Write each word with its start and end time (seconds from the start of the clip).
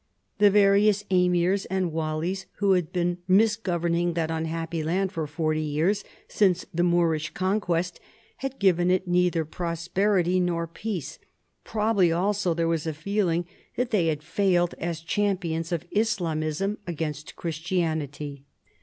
The 0.39 0.49
various 0.49 1.03
emirs 1.11 1.65
and 1.69 1.91
walls 1.91 2.47
who 2.53 2.71
had 2.71 2.91
been 2.91 3.19
misgoverning 3.29 4.15
that 4.15 4.31
unhappy 4.31 4.81
land 4.81 5.11
for 5.11 5.27
forty 5.27 5.61
years 5.61 6.03
since 6.27 6.65
the 6.73 6.81
Moorish 6.81 7.35
conquest, 7.35 7.99
had 8.37 8.57
given 8.57 8.89
it 8.89 9.07
neither 9.07 9.45
prosperity 9.45 10.39
nor 10.39 10.65
peace; 10.65 11.19
probably 11.63 12.11
also 12.11 12.55
there 12.55 12.67
was 12.67 12.87
a 12.87 12.93
feeling 12.95 13.45
that 13.75 13.91
they 13.91 14.07
had 14.07 14.23
failed 14.23 14.73
as 14.79 15.01
champions 15.01 15.71
of 15.71 15.85
Islamism 15.91 16.79
against 16.87 17.35
Christianity. 17.35 18.43